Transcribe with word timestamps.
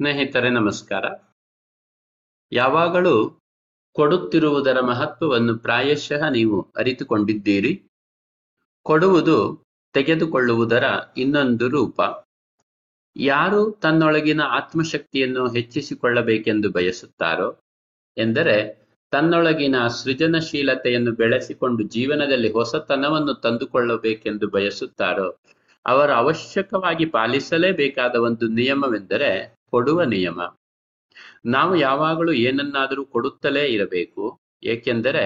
ಸ್ನೇಹಿತರೆ, 0.00 0.50
ನಮಸ್ಕಾರ. 0.50 1.04
ಯಾವಾಗಲೂ 2.52 3.30
ಕೊಡುತ್ತಿರುವುದರ 3.94 4.80
ಮಹತ್ವವನ್ನು 4.80 5.58
ಪ್ರಾಯಶಃ 5.58 6.28
ನೀವು 6.28 6.72
ಅರಿತುಕೊಂಡಿದ್ದೀರಿ. 6.76 7.82
ಕೊಡುವುದು 8.82 9.66
ತೆಗೆದುಕೊಳ್ಳುವುದರ 9.94 10.84
ಇನ್ನೊಂದು 11.16 11.68
ರೂಪ. 11.68 12.00
ಯಾರು 13.16 13.78
ತನ್ನೊಳಗಿನ 13.82 14.40
ಆತ್ಮಶಕ್ತಿಯನ್ನು 14.40 15.48
ಹೆಚ್ಚಿಸಿಕೊಳ್ಳಬೇಕೆಂದು 15.48 16.70
ಬಯಸುತ್ತಾರೋ, 16.70 17.58
ಎಂದರೆ 18.16 18.86
ತನ್ನೊಳಗಿನ 19.10 19.86
ಸೃಜನಶೀಲತೆಯನ್ನು 19.86 21.12
ಬೆಳೆಸಿಕೊಂಡು 21.12 21.82
ಜೀವನದಲ್ಲಿ 21.82 22.52
ಹೊಸತನವನ್ನು 22.52 23.34
ತಂದುಕೊಳ್ಳಬೇಕೆಂದು 23.34 24.48
ಬಯಸುತ್ತಾರೋ, 24.48 25.36
ಅವರು 25.86 26.12
ಅವಶ್ಯಕವಾಗಿ 26.12 27.04
ಪಾಲಿಸಲೇಬೇಕಾದ 27.04 28.14
ಒಂದು 28.14 28.48
ನಿಯಮವೆಂದರೆ 28.48 29.59
ಕೊಡುವ 29.72 30.00
ನಿಯಮ. 30.04 30.40
ನಾವು 31.46 31.72
ಯಾವಾಗಲೂ 31.76 32.32
ಏನನ್ನಾದರೂ 32.40 33.02
ಕೊಡುತ್ತಲೇ 33.04 33.64
ಇರಬೇಕು, 33.66 34.24
ಏಕೆಂದರೆ 34.64 35.24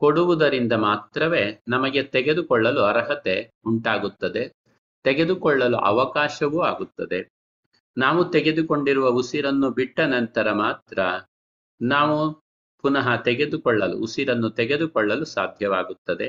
ಕೊಡುವುದರಿಂದ 0.00 0.74
ಮಾತ್ರವೇ 0.88 1.44
ನಮಗೆ 1.68 2.02
ತೆಗೆದುಕೊಳ್ಳಲು 2.02 2.82
ಅರ್ಹತೆ 2.82 3.34
ಉಂಟಾಗುತ್ತದೆ, 3.66 4.42
ತೆಗೆದುಕೊಳ್ಳಲು 5.04 5.78
ಅವಕಾಶವೂ 5.90 6.60
ಆಗುತ್ತದೆ. 6.62 7.20
ನಾವು 7.96 8.20
ತೆಗೆದುಕೊಂಡಿರುವ 8.24 9.06
ಉಸಿರನ್ನು 9.12 9.68
ಬಿಟ್ಟ 9.70 10.00
ನಂತರ 10.00 10.48
ಮಾತ್ರ 10.52 10.98
ನಾವು 11.80 12.18
ಪುನಃ 12.84 13.06
ತೆಗೆದುಕೊಳ್ಳಲು, 13.22 13.96
ಉಸಿರನ್ನು 13.98 14.48
ತೆಗೆದುಕೊಳ್ಳಲು 14.50 15.24
ಸಾಧ್ಯವಾಗುತ್ತದೆ. 15.36 16.28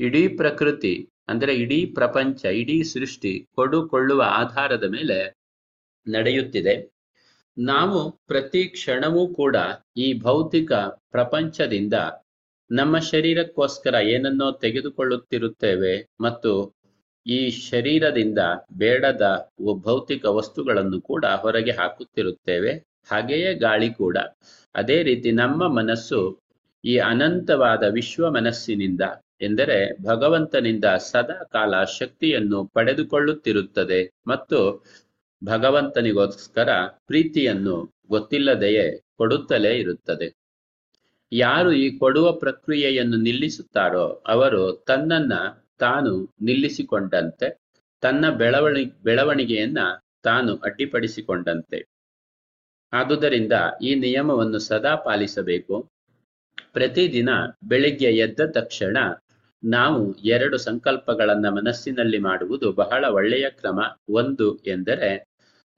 ಇಡೀ 0.00 0.22
ಪ್ರಕೃತಿ, 0.36 0.94
ಅಂದರೆ 1.28 1.52
ಇಡೀ 1.54 1.78
ಪ್ರಪಂಚ, 1.94 2.40
ಇಡೀ 2.60 2.76
ಸೃಷ್ಟಿ 2.92 3.32
ಕೊಡುಕೊಳ್ಳುವ 3.54 4.22
ಆಧಾರದ 4.34 4.86
ಮೇಲೆ 4.90 5.18
ನಡೆಯುತ್ತಿದೆ. 6.06 6.74
ನಾವು 7.56 7.98
ಪ್ರತಿ 8.26 8.62
ಕ್ಷಣವೂ 8.74 9.22
ಕೂಡ 9.34 9.56
ಈ 9.96 10.06
ಭೌತಿಕ 10.18 10.72
ಪ್ರಪಂಚದಿಂದ 11.10 11.96
ನಮ್ಮ 12.70 12.98
ಶರೀರಕ್ಕೋಸ್ಕರ 13.10 13.94
ಏನನ್ನೋ 14.14 14.48
ತೆಗೆದುಕೊಳ್ಳುತ್ತಿರುತ್ತೇವೆ 14.64 15.94
ಮತ್ತು 16.20 16.52
ಈ 17.26 17.40
ಶರೀರದಿಂದ 17.66 18.40
ಬೇಡದ 18.72 19.24
ಭೌತಿಕ 19.84 20.24
ವಸ್ತುಗಳನ್ನು 20.38 21.00
ಕೂಡ 21.00 21.24
ಹೊರಗೆ 21.42 21.70
ಹಾಕುತ್ತಿರುತ್ತೇವೆ. 21.70 22.72
ಹಾಗೆಯೇ 23.10 23.50
ಗಾಳಿ 23.54 23.90
ಕೂಡ. 23.94 24.16
ಅದೇ 24.74 25.02
ರೀತಿ 25.02 25.30
ನಮ್ಮ 25.32 25.68
ಮನಸ್ಸು 25.78 26.20
ಈ 26.84 26.94
ಅನಂತವಾದ 27.10 27.82
ವಿಶ್ವ 27.90 28.30
ಮನಸ್ಸಿನಿಂದ 28.30 29.02
ಎಂದರೆ 29.40 29.78
ಭಗವಂತನಿಂದ 30.04 30.86
ಸದಾ 31.10 31.38
ಕಾಲ 31.52 31.82
ಶಕ್ತಿಯನ್ನು 31.98 32.58
ಪಡೆದುಕೊಳ್ಳುತ್ತಿರುತ್ತದೆ 32.74 34.00
ಮತ್ತು 34.26 34.58
ಭಗವಂತನಿಗೋಸ್ಕರ 35.44 36.68
ಪ್ರೀತಿಯನ್ನು 37.06 37.92
ಗೊತ್ತಿಲ್ಲದೆಯೇ 38.08 39.00
ಕೊಡುತ್ತಲೇ 39.18 39.78
ಇರುತ್ತದೆ. 39.78 40.34
ಯಾರು 41.32 41.72
ಈ 41.72 41.98
ಕೊಡುವ 41.98 42.32
ಪ್ರಕ್ರಿಯೆಯನ್ನು 42.32 43.16
ನಿಲ್ಲಿಸುತ್ತಾರೋ 43.16 44.08
ಅವರು 44.08 44.84
ತನ್ನನ್ನ 44.86 45.32
ತಾನು 45.78 46.34
ನಿಲ್ಲಿಸಿಕೊಂಡಂತೆ, 46.42 47.60
ತನ್ನ 48.00 48.30
ಬೆಳವಣಿ, 48.30 48.84
ಬೆಳವಣಿಗೆಯನ್ನ 48.84 49.78
ತಾನು 50.22 50.56
ಅಡ್ಡಿಪಡಿಸಿಕೊಂಡಂತೆ. 50.56 51.84
ಆದುದರಿಂದ 52.92 53.52
ಈ 53.82 53.94
ನಿಯಮವನ್ನು 53.94 54.58
ಸದಾ 54.58 54.94
ಪಾಲಿಸಬೇಕು. 54.96 55.90
ಪ್ರತಿದಿನ 56.72 57.28
ಬೆಳಿಗ್ಗೆ 57.64 58.10
ಎದ್ದ 58.16 58.40
ತಕ್ಷಣ 58.50 58.96
ನಾವು 59.64 60.14
ಎರಡು 60.14 60.58
ಸಂಕಲ್ಪಗಳನ್ನ 60.58 61.48
ಮನಸ್ಸಿನಲ್ಲಿ 61.48 62.18
ಮಾಡುವುದು 62.18 62.72
ಬಹಳ 62.72 63.04
ಒಳ್ಳೆಯ 63.04 63.50
ಕ್ರಮ. 63.50 63.80
ಒಂದು 64.08 64.56
ಎಂದರೆ 64.56 65.31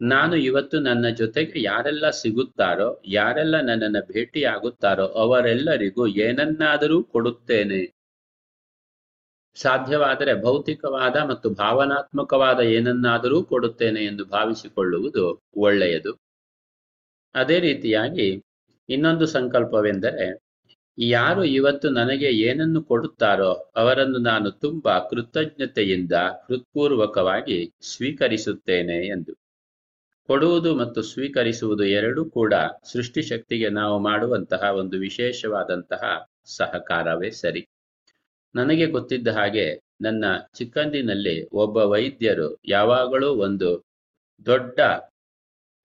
ನಾನು 0.04 0.36
ಇವತ್ತು 0.36 0.80
ನನ್ನ 0.80 1.08
ಜೊತೆಗೆ 1.08 1.62
ಯಾರೆಲ್ಲ 1.62 2.10
ಸಿಗುತ್ತಾರೋ, 2.10 3.02
ಯಾರೆಲ್ಲ 3.06 3.60
ನನ್ನನ್ನು 3.60 4.12
ಭೇಟಿಯಾಗುತ್ತಾರೋ 4.12 5.06
ಅವರೆಲ್ಲರಿಗೂ 5.06 6.06
ಏನನ್ನಾದರೂ 6.06 7.02
ಕೊಡುತ್ತೇನೆ. 7.02 7.94
ಸಾಧ್ಯವಾದರೆ 9.56 10.42
ಭೌತಿಕವಾದ 10.42 11.16
ಮತ್ತು 11.16 11.50
ಭಾವನಾತ್ಮಕವಾದ 11.50 12.60
ಏನನ್ನಾದರೂ 12.60 13.42
ಕೊಡುತ್ತೇನೆ 13.42 14.04
ಎಂದು 14.04 14.24
ಭಾವಿಸಿಕೊಳ್ಳುವುದು 14.24 15.42
ಒಳ್ಳೆಯದು. 15.56 16.20
ಅದೇ 17.34 17.58
ರೀತಿಯಾಗಿ 17.58 18.44
ಇನ್ನೊಂದು 18.88 19.26
ಸಂಕಲ್ಪವೆಂದರೆ, 19.26 20.42
ಯಾರು 20.98 21.44
ಇವತ್ತು 21.44 21.88
ನನಗೆ 21.88 22.30
ಏನನ್ನು 22.30 22.82
ಕೊಡುತ್ತಾರೋ 22.82 23.52
ಅವರನ್ನು 23.76 24.18
ನಾನು 24.18 24.50
ತುಂಬಾ 24.50 24.98
ಕೃತಜ್ಞತೆಯಿಂದ 24.98 26.12
ಹೃತ್ಪೂರ್ವಕವಾಗಿ 26.12 27.72
ಸ್ವೀಕರಿಸುತ್ತೇನೆ 27.82 29.06
ಎಂದು. 29.06 29.43
ಕೊಡುವುದು 30.28 30.74
ಮತ್ತು 30.74 31.02
ಸ್ವೀಕರಿಸುವುದು 31.02 31.84
ಎರಡೂ 31.98 32.22
ಕೂಡ 32.30 32.54
ಸೃಷ್ಟಿಶಕ್ತಿಗೆ 32.92 33.68
ನಾವು 33.70 33.96
ಮಾಡುವಂತಹ 33.98 34.62
ಒಂದು 34.74 34.96
ವಿಶೇಷವಾದಂತಹ 34.98 36.02
ಸಹಕಾರವೇ 36.56 37.30
ಸರಿ. 37.30 37.62
ನನಗೆ 38.54 38.86
ಗೊತ್ತಿದ್ದ 38.86 39.28
ಹಾಗೆ 39.28 39.66
ನನ್ನ 40.00 40.24
ಚಿಕ್ಕಂದಿನಲ್ಲಿ 40.54 41.36
ಒಬ್ಬ 41.54 41.76
ವೈದ್ಯರು 41.76 42.48
ಯಾವಾಗಲೂ 42.66 43.28
ಒಂದು 43.46 43.68
ದೊಡ್ಡ 44.46 44.78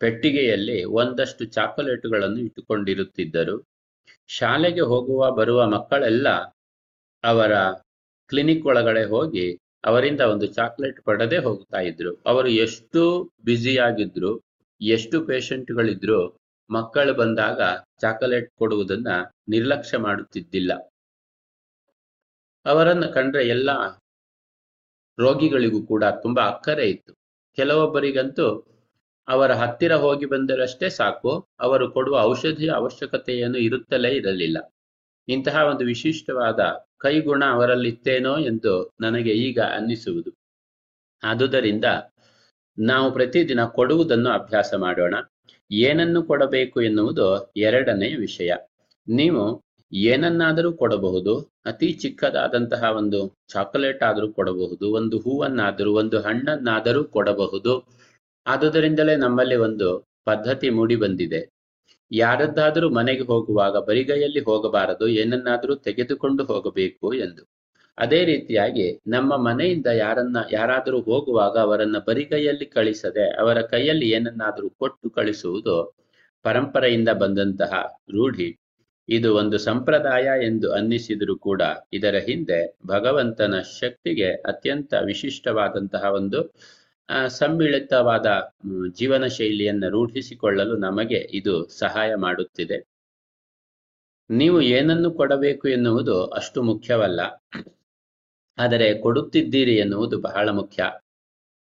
ಪೆಟ್ಟಿಗೆಯಲ್ಲಿ 0.01 0.83
ಒಂದಷ್ಟು 0.93 1.45
ಚಾಕೊಲೇಟುಗಳನ್ನು 1.45 2.39
ಇಟ್ಟುಕೊಂಡಿರುತ್ತಿದ್ದರು. 2.39 3.55
ಶಾಲೆಗೆ 4.27 4.81
ಹೋಗುವ 4.81 5.31
ಬರುವ 5.31 5.65
ಮಕ್ಕಳೆಲ್ಲ 5.67 6.27
ಅವರ 7.23 7.53
ಕ್ಲಿನಿಕ್ 8.29 8.65
ಒಳಗಡೆ 8.65 9.03
ಹೋಗಿ 9.05 9.45
ಅವರಿಂದ 9.83 10.21
ಒಂದು 10.21 10.45
ಚಾಕ್ಲೇಟ್ 10.45 11.01
ಪಡೆದೇ 11.03 11.37
ಹೋಗ್ತಾ 11.37 11.79
ಇದ್ರು. 11.79 12.15
ಅವರು 12.25 12.47
ಎಷ್ಟು 12.47 13.31
ಬ್ಯುಸಿಯಾಗಿದ್ರು 13.43 14.41
ಎಷ್ಟು 14.81 15.25
ಪೇಷಂಟ್ಗಳಿದ್ರು 15.25 16.39
ಮಕ್ಕಳು 16.69 17.13
ಬಂದಾಗ 17.13 17.61
ಚಾಕಲೇಟ್ 18.01 18.51
ಕೊಡುವುದನ್ನ 18.57 19.07
ನಿರ್ಲಕ್ಷ್ಯ 19.49 19.97
ಮಾಡುತ್ತಿದ್ದಿಲ್ಲ. 19.97 20.73
ಅವರನ್ನ 22.65 23.05
ಕಂಡ್ರೆ 23.05 23.47
ಎಲ್ಲ 23.47 23.69
ರೋಗಿಗಳಿಗೂ 25.19 25.85
ಕೂಡ 25.85 26.03
ತುಂಬಾ 26.03 26.43
ಅಕ್ಕರೆ 26.43 26.89
ಇತ್ತು. 26.89 27.13
ಕೆಲವೊಬ್ಬರಿಗಂತೂ 27.55 28.65
ಅವರ 29.27 29.51
ಹತ್ತಿರ 29.51 29.95
ಹೋಗಿ 29.95 30.25
ಬಂದರಷ್ಟೇ 30.25 30.89
ಸಾಕು, 30.89 31.47
ಅವರು 31.59 31.91
ಕೊಡುವ 31.91 32.19
ಔಷಧಿಯ 32.19 32.71
ಅವಶ್ಯಕತೆಯನ್ನು 32.71 33.57
ಇರುತ್ತಲೇ 33.57 34.15
ಇರಲಿಲ್ಲ. 34.15 34.73
ಇಂತಹ 35.27 35.55
ಒಂದು 35.71 35.85
ವಿಶಿಷ್ಟವಾದ 35.85 36.59
ಕೈಗುಣ 36.99 37.43
ಅವರಲ್ಲಿತ್ತೇನೋ 37.51 38.37
ಎಂದು 38.37 38.91
ನನಗೆ 39.01 39.31
ಈಗ 39.31 39.59
ಅನ್ನಿಸುವುದು. 39.59 40.31
ಆದುದರಿಂದ 41.23 41.85
ನಾವು 42.79 43.13
ಪ್ರತಿದಿನ 43.13 43.65
ಕೊಡುವುದನ್ನು 43.65 44.29
ಅಭ್ಯಾಸ 44.29 44.73
ಮಾಡೋಣ. 44.77 45.15
ಏನನ್ನು 45.71 46.23
ಕೊಡಬೇಕು 46.23 46.81
ಎನ್ನುವುದು 46.81 47.51
ಎರಡನೆಯ 47.57 48.15
ವಿಷಯ. 48.15 48.51
ನೀವು 49.07 49.61
ಏನನ್ನಾದರೂ 49.93 50.73
ಕೊಡಬಹುದು, 50.73 51.33
ಅತಿ 51.65 51.91
ಚಿಕ್ಕದಾದಂತಹ 51.91 52.83
ಒಂದು 52.97 53.19
ಚಾಕೊಲೇಟ್ 53.53 54.03
ಆದರೂ 54.03 54.27
ಕೊಡಬಹುದು, 54.31 54.91
ಒಂದು 54.91 55.19
ಹೂವನ್ನಾದರೂ, 55.19 55.91
ಒಂದು 55.93 56.21
ಹಣ್ಣನ್ನಾದರೂ 56.21 57.03
ಕೊಡಬಹುದು. 57.03 57.73
ಆದುದರಿಂದಲೇ 58.45 59.15
ನಮ್ಮಲ್ಲಿ 59.15 59.55
ಒಂದು 59.55 60.07
ಪದ್ಧತಿ 60.25 60.69
ಮೂಡಿ 60.69 60.95
ಬಂದಿದೆ. 60.95 61.58
ಯಾರದ್ದಾದರೂ 62.11 62.89
ಮನೆಗೆ 62.89 63.23
ಹೋಗುವಾಗ 63.23 63.77
ಬರಿಗೈಯಲ್ಲಿ 63.77 64.39
ಹೋಗಬಾರದು, 64.39 65.07
ಏನನ್ನಾದರೂ 65.07 65.75
ತೆಗೆದುಕೊಂಡು 65.75 66.43
ಹೋಗಬೇಕು 66.43 67.13
ಎಂದು. 67.13 67.43
ಅದೇ 67.97 68.25
ರೀತಿಯಾಗಿ 68.25 69.01
ನಮ್ಮ 69.07 69.37
ಮನೆಯಿಂದ 69.37 69.85
ಯಾರನ್ನ, 69.85 70.37
ಯಾರಾದರೂ 70.51 71.01
ಹೋಗುವಾಗ 71.01 71.57
ಅವರನ್ನ 71.57 71.97
ಬರಿಗೈಯಲ್ಲಿ 72.07 72.65
ಕಳಿಸದೆ, 72.65 73.37
ಅವರ 73.39 73.61
ಕೈಯಲ್ಲಿ 73.61 74.09
ಏನನ್ನಾದರೂ 74.09 74.69
ಕೊಟ್ಟು 74.69 75.09
ಕಳಿಸುವುದು 75.09 75.75
ಪರಂಪರೆಯಿಂದ 76.43 77.09
ಬಂದಂತಹ 77.09 77.73
ರೂಢಿ. 78.11 78.49
ಇದು 79.09 79.35
ಒಂದು 79.35 79.57
ಸಂಪ್ರದಾಯ 79.57 80.27
ಎಂದು 80.45 80.73
ಅನ್ನಿಸಿದರೂ 80.73 81.35
ಕೂಡ 81.37 81.61
ಇದರ 81.93 82.15
ಹಿಂದೆ 82.17 82.77
ಭಗವಂತನ 82.85 83.55
ಶಕ್ತಿಗೆ 83.81 84.29
ಅತ್ಯಂತ 84.31 84.93
ವಿಶಿಷ್ಟವಾದಂತಹ 85.05 86.03
ಒಂದು 86.13 86.39
ಸಮ್ಮಿಳಿತವಾದ 87.39 88.27
ಜೀವನ 88.89 89.25
ಶೈಲಿಯನ್ನು 89.27 89.89
ರೂಢಿಸಿಕೊಳ್ಳಲು 89.89 90.75
ನಮಗೆ 90.77 91.19
ಇದು 91.33 91.53
ಸಹಾಯ 91.79 92.15
ಮಾಡುತ್ತಿದೆ. 92.15 92.77
ನೀವು 94.29 94.61
ಏನನ್ನು 94.61 95.11
ಕೊಡಬೇಕು 95.11 95.69
ಎನ್ನುವುದು 95.69 96.23
ಅಷ್ಟು 96.23 96.63
ಮುಖ್ಯವಲ್ಲ. 96.63 97.21
ಆದರೆ 98.57 99.01
ಕೊಡುತ್ತಿದ್ದೀರಿ 99.01 99.75
ಎನ್ನುವುದು 99.75 100.21
ಬಹಳ 100.21 100.49
ಮುಖ್ಯ. 100.49 100.81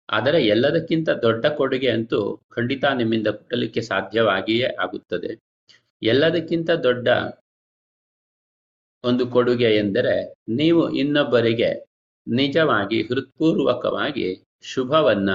ಆದರೆ 0.08 0.46
ಎಲ್ಲದಕ್ಕಿಂತ 0.46 1.08
ದೊಡ್ಡ 1.22 1.46
ಕೊಡುಗೆ 1.46 1.90
ಅಂತೂ 1.90 2.20
ಖಂಡಿತ 2.50 2.84
ನಿಮ್ಮಿಂದ 2.84 3.28
ಕೊಡಲಿಕ್ಕೆ 3.28 3.80
ಸಾಧ್ಯವಾಗಿಯೇ 3.80 4.68
ಆಗುತ್ತದೆ. 4.76 5.30
ಎಲ್ಲದಕ್ಕಿಂತ 6.02 6.70
ದೊಡ್ಡ 6.70 7.08
ಒಂದು 9.04 9.26
ಕೊಡುಗೆ 9.26 9.76
ಎಂದರೆ 9.76 10.14
ನೀವು 10.48 10.90
ಇನ್ನೊಬ್ಬರಿಗೆ 10.92 11.70
ನಿಜವಾಗಿ 12.26 13.02
ಹೃತ್ಪೂರ್ವಕವಾಗಿ 13.02 14.28
ಶುಭವನ್ನ 14.62 15.30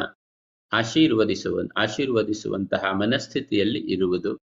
ಆಶೀರ್ವದಿಸುವ 0.71 1.59
ಆಶೀರ್ವದಿಸುವಂತಹ 1.77 2.83
ಮನಸ್ಥಿತಿಯಲ್ಲಿ 2.91 3.79
ಇರುವುದು. 3.79 4.41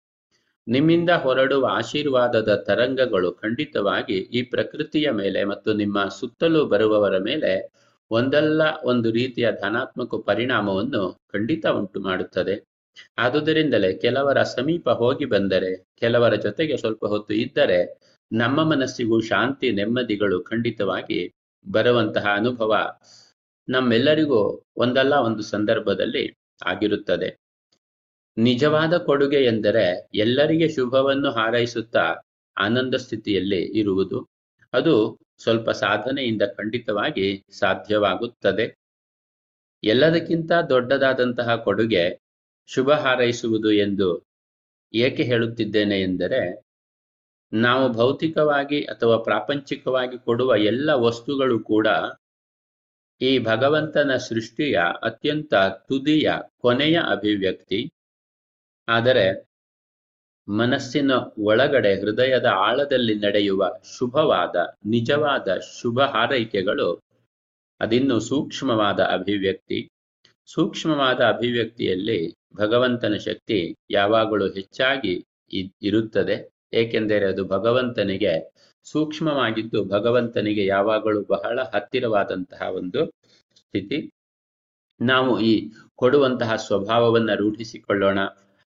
ನಿಮ್ಮಿಂದ 0.69 1.11
ಹೊರಡುವ 1.11 1.67
ಆಶೀರ್ವಾದದ 1.71 2.65
ತರಂಗಗಳು 2.67 3.33
ಖಂಡಿತವಾಗಿ 3.33 4.19
ಈ 4.19 4.43
ಪ್ರಕೃತಿಯ 4.43 5.11
ಮೇಲೆ 5.11 5.45
ಮತ್ತು 5.45 5.73
ನಿಮ್ಮ 5.73 6.09
ಸುತ್ತಲೂ 6.09 6.65
ಬರುವವರ 6.65 7.19
ಮೇಲೆ 7.19 7.73
ಒಂದಲ್ಲ 8.11 8.63
ಒಂದು 8.85 9.11
ರೀತಿಯ 9.11 9.53
ಧನಾತ್ಮಕ 9.53 10.15
ಪರಿಣಾಮವನ್ನು 10.15 11.21
ಖಂಡಿತ 11.33 11.67
ಉಂಟು 11.67 12.01
ಮಾಡುತ್ತದೆ. 12.01 12.65
ಆದುದರಿಂದಲೇ 13.19 13.93
ಕೆಲವರ 13.93 14.43
ಸಮೀಪ 14.43 14.89
ಹೋಗಿ 14.91 15.25
ಬಂದರೆ, 15.25 15.85
ಕೆಲವರ 16.01 16.35
ಜೊತೆಗೆ 16.35 16.77
ಸ್ವಲ್ಪ 16.77 17.05
ಹೊತ್ತು 17.05 17.35
ಇದ್ದರೆ 17.35 17.79
ನಮ್ಮ 18.33 18.65
ಮನಸ್ಸಿಗೂ 18.65 19.21
ಶಾಂತಿ 19.21 19.71
ನೆಮ್ಮದಿಗಳು 19.71 20.43
ಖಂಡಿತವಾಗಿ 20.43 21.33
ಬರುವಂತಹ 21.69 22.27
ಅನುಭವ 22.37 23.01
ನಮ್ಮೆಲ್ಲರಿಗೂ 23.69 24.63
ಒಂದಲ್ಲ 24.77 25.15
ಒಂದು 25.15 25.43
ಸಂದರ್ಭದಲ್ಲಿ 25.43 26.37
ಆಗಿರುತ್ತದೆ. 26.67 27.37
ನಿಜವಾದ 28.37 28.97
ಕೊಡುಗೆ 28.97 29.45
ಎಂದರೆ 29.45 30.09
ಎಲ್ಲರಿಗೆ 30.15 30.69
ಶುಭವನ್ನು 30.69 31.31
ಹಾರೈಸುತ್ತಾ 31.31 32.15
ಆನಂದ 32.57 32.95
ಸ್ಥಿತಿಯಲ್ಲಿ 32.95 33.61
ಇರುವುದು. 33.79 34.29
ಅದು 34.73 35.19
ಸ್ವಲ್ಪ 35.39 35.71
ಸಾಧನೆಯಿಂದ 35.71 36.43
ಖಂಡಿತವಾಗಿ 36.43 37.45
ಸಾಧ್ಯವಾಗುತ್ತದೆ. 37.59 38.79
ಎಲ್ಲದಕ್ಕಿಂತ 39.85 40.53
ದೊಡ್ಡದಾದಂತಹ 40.69 41.57
ಕೊಡುಗೆ 41.57 42.19
ಶುಭ 42.67 42.91
ಹಾರೈಸುವುದು 42.91 43.73
ಎಂದು 43.73 44.27
ಏಕೆ 44.95 45.23
ಹೇಳುತ್ತಿದ್ದೇನೆ 45.23 46.01
ಎಂದರೆ, 46.01 46.63
ನಾವು 47.53 47.93
ಭೌತಿಕವಾಗಿ 47.93 48.85
ಅಥವಾ 48.85 49.17
ಪ್ರಾಪಂಚಿಕವಾಗಿ 49.17 50.25
ಕೊಡುವ 50.25 50.57
ಎಲ್ಲ 50.57 50.91
ವಸ್ತುಗಳು 50.91 51.59
ಕೂಡ 51.61 51.87
ಈ 53.21 53.39
ಭಗವಂತನ 53.39 54.17
ಸೃಷ್ಟಿಯ 54.17 54.81
ಅತ್ಯಂತ 55.03 55.55
ತುದಿಯ 55.89 56.31
ಕೊನೆಯ 56.61 56.97
ಅಭಿವ್ಯಕ್ತಿ. 57.11 57.93
ಆದರೆ 58.89 59.27
ಮನಸ್ಸಿನ 60.49 61.13
ಒಳಗಡೆ 61.39 62.01
ಹೃದಯದ 62.01 62.45
ಆಳದಲ್ಲಿ 62.45 63.15
ನಡೆಯುವ 63.15 63.63
ಶುಭವಾದ, 63.99 64.57
ನಿಜವಾದ 64.87 65.49
ಶುಭ 65.81 66.01
ಹಾರೈಕೆಗಳು 66.01 66.91
ಅದಿನ್ನು 67.81 68.21
ಸೂಕ್ಷ್ಮವಾದ 68.21 69.01
ಅಭಿವ್ಯಕ್ತಿ. 69.01 69.79
ಸೂಕ್ಷ್ಮವಾದ 70.47 71.21
ಅಭಿವ್ಯಕ್ತಿಯಲ್ಲಿ 71.25 72.21
ಭಗವಂತನ 72.57 73.15
ಶಕ್ತಿ 73.17 73.59
ಯಾವಾಗಲೂ 73.91 74.47
ಹೆಚ್ಚಾಗಿ 74.49 75.15
ಇರುತ್ತದೆ. 75.83 76.37
ಏಕೆಂದರೆ 76.73 77.27
ಅದು 77.27 77.45
ಭಗವಂತನಿಗೆ 77.45 78.35
ಸೂಕ್ಷ್ಮವಾಗಿದ್ದು 78.91 79.85
ಭಗವಂತನಿಗೆ 79.85 80.65
ಯಾವಾಗಲೂ 80.67 81.21
ಬಹಳ 81.25 81.59
ಹತ್ತಿರವಾದಂತಹ 81.75 82.69
ಒಂದು 82.71 83.01
ಸ್ಥಿತಿ. 83.57 83.99
ನಾವು 85.01 85.33
ಈ 85.41 85.53
ಕೊಡುವಂತಹ 85.95 86.57
ಸ್ವಭಾವವನ್ನು 86.57 87.35
ರೂಢಿಸಿಕೊಳ್ಳೋಣ. 87.37 88.19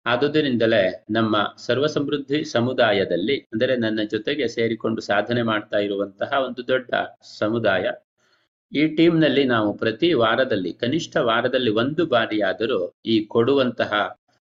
ಆದುದರಿಂದಲೇ 0.07 0.83
ನಮ್ಮ 1.11 1.37
ಸರ್ವ 1.59 1.87
ಸಮೃದ್ಧಿ 1.87 2.45
ಸಮುದಾಯದಲ್ಲಿ, 2.45 3.37
ಅಂದರೆ 3.53 3.77
ನನ್ನ 3.77 4.01
ಜೊತೆಗೆ 4.11 4.49
ಸೇರಿಕೊಂಡು 4.49 5.01
ಸಾಧನೆ 5.01 5.43
ಮಾಡ್ತಾ 5.43 5.79
ಇರುವಂತಹ 5.79 6.31
ಒಂದು 6.47 6.63
ದೊಡ್ಡ 6.69 6.91
ಸಮುದಾಯ, 7.39 7.87
ಈ 8.73 8.83
ಟೀಮ್ನಲ್ಲಿ 8.97 9.45
ನಾವು 9.45 9.71
ಪ್ರತಿ 9.77 10.09
ವಾರದಲ್ಲಿ, 10.13 10.73
ಕನಿಷ್ಠ 10.73 11.17
ವಾರದಲ್ಲಿ 11.17 11.71
ಒಂದು 11.71 12.07
ಬಾರಿಯಾದರೂ 12.07 12.81
ಈ 13.07 13.17
ಕೊಡುವಂತಹ 13.25 13.93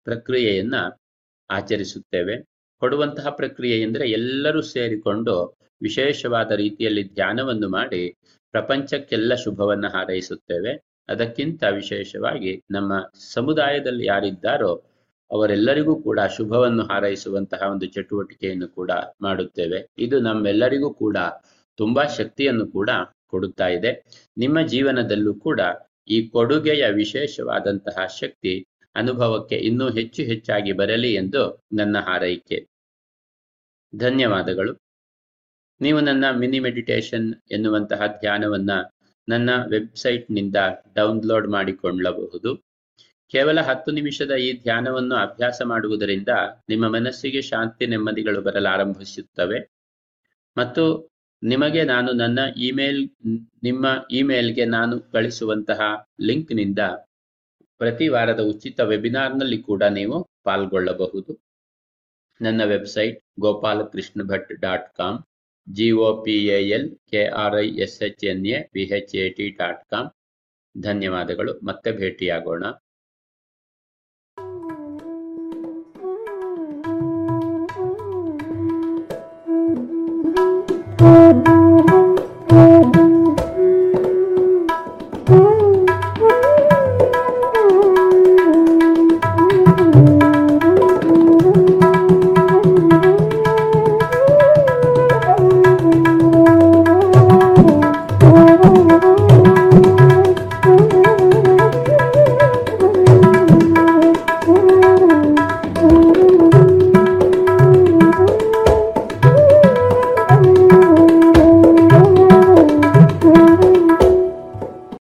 ಪ್ರಕ್ರಿಯೆಯನ್ನ 0.06 0.74
ಆಚರಿಸುತ್ತೇವೆ. 1.50 2.36
ಕೊಡುವಂತಹ 2.82 3.28
ಪ್ರಕ್ರಿಯೆ 3.30 3.76
ಎಂದರೆ 3.82 4.06
ಎಲ್ಲರೂ 4.10 4.60
ಸೇರಿಕೊಂಡು 4.62 5.34
ವಿಶೇಷವಾದ 5.82 6.50
ರೀತಿಯಲ್ಲಿ 6.50 7.14
ಧ್ಯಾನವನ್ನು 7.14 7.68
ಮಾಡಿ 7.68 8.16
ಪ್ರಪಂಚಕ್ಕೆಲ್ಲ 8.50 9.34
ಶುಭವನ್ನು 9.34 9.88
ಹಾರೈಸುತ್ತೇವೆ. 9.88 10.82
ಅದಕ್ಕಿಂತ 11.08 11.64
ವಿಶೇಷವಾಗಿ 11.64 12.62
ನಮ್ಮ 12.70 13.10
ಸಮುದಾಯದಲ್ಲಿ 13.34 14.06
ಯಾರಿದ್ದಾರೋ 14.06 14.82
ಅವರೆಲ್ಲರಿಗೂ 15.30 16.02
ಕೂಡ 16.02 16.20
ಶುಭವನ್ನು 16.36 16.82
ಹಾರೈಸುವಂತಹ 16.82 17.70
ಒಂದು 17.70 17.86
ಚಟುವಟಿಕೆಯನ್ನು 17.86 18.68
ಕೂಡ 18.68 18.90
ಮಾಡುತ್ತೇವೆ. 19.20 19.86
ಇದು 19.98 20.20
ನಮ್ಮೆಲ್ಲರಿಗೂ 20.20 20.94
ಕೂಡ 20.94 21.16
ತುಂಬಾ 21.76 22.04
ಶಕ್ತಿಯನ್ನು 22.04 22.66
ಕೂಡ 22.66 22.90
ಕೊಡುತ್ತಾ 23.26 23.68
ಇದೆ. 23.68 24.04
ನಿಮ್ಮ 24.38 24.60
ಜೀವನದಲ್ಲೂ 24.60 25.34
ಕೂಡ 25.34 25.60
ಈ 26.08 26.28
ಕೊಡುಗೆಯ 26.28 26.86
ವಿಶೇಷವಾದಂತಹ 26.90 28.06
ಶಕ್ತಿ 28.06 28.66
ಅನುಭವಕ್ಕೆ 28.96 29.56
ಇನ್ನೂ 29.56 29.90
ಹೆಚ್ಚು 29.90 30.22
ಹೆಚ್ಚಾಗಿ 30.22 30.72
ಬರಲಿ 30.72 31.14
ಎಂದು 31.14 31.64
ನನ್ನ 31.72 31.98
ಹಾರೈಕೆ. 31.98 32.66
ಧನ್ಯವಾದಗಳು. 33.96 34.85
ನೀವು 35.80 36.00
ನನ್ನ 36.00 36.24
ಮಿನಿ 36.30 36.58
ಮೆಡಿಟೇಷನ್ 36.60 37.34
ಎನ್ನುವಂತಹ 37.50 38.06
ಧ್ಯಾನವನ್ನ 38.06 38.70
ನನ್ನ 39.28 39.50
ವೆಬ್ಸೈಟ್ನಿಂದ 39.70 40.56
ಡೌನ್ಲೋಡ್ 40.94 41.48
ಮಾಡಿಕೊಳ್ಳಬಹುದು. 41.48 42.56
ಕೇವಲ 43.28 43.60
ಹತ್ತು 43.60 43.90
ನಿಮಿಷದ 43.92 44.30
ಈ 44.30 44.62
ಧ್ಯಾನವನ್ನು 44.62 45.14
ಅಭ್ಯಾಸ 45.14 45.62
ಮಾಡುವುದರಿಂದ 45.64 46.28
ನಿಮ್ಮ 46.68 46.88
ಮನಸ್ಸಿಗೆ 46.88 47.42
ಶಾಂತಿ 47.42 47.86
ನೆಮ್ಮದಿಗಳು 47.86 48.42
ಬರಲಾರಂಭಿಸುತ್ತವೆ. 48.42 49.58
ಮತ್ತು 50.56 50.84
ನಿಮಗೆ 51.42 51.84
ನಾನು 51.84 52.12
ನನ್ನ 52.12 52.38
ಇಮೇಲ್, 52.56 53.10
ನಿಮ್ಮ 53.62 53.86
ಇಮೇಲ್ಗೆ 54.10 54.64
ನಾನು 54.64 55.00
ಕಳಿಸುವಂತಹ 55.00 55.80
ಲಿಂಕ್ನಿಂದ 56.20 56.78
ಪ್ರತಿ 57.78 58.08
ವಾರದ 58.08 58.40
ಉಚಿತ 58.40 58.80
ವೆಬಿನಾರ್ನಲ್ಲಿ 58.80 59.62
ಕೂಡ 59.62 59.82
ನೀವು 59.82 60.30
ಪಾಲ್ಗೊಳ್ಳಬಹುದು. 60.44 61.32
ನನ್ನ 62.40 62.64
website 62.64 63.20
Gopalakrishna 63.40 64.22
Bhat 64.22 64.52
dot 64.60 64.94
com. 64.94 65.18
G 65.68 65.88
O 66.06 66.08
P 66.24 66.36
A 66.56 66.58
L 66.76 66.88
K 67.10 67.22
R 67.42 67.56
I 67.62 67.66
S 67.84 67.98
H 68.06 68.24
N 68.30 68.44
A 68.54 68.58
V 68.74 68.84
H 68.92 69.14
A 69.22 69.24
T 69.36 69.46
dot 69.60 69.84
com 69.92 70.10
ಧನ್ಯವಾದಗಳು, 70.74 71.54
ಮತ್ತೆ 71.68 71.92
ಭೇಟಿಯಾಗೋಣ. 72.00 72.64